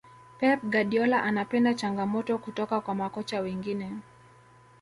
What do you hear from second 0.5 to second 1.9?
guardiola anapenda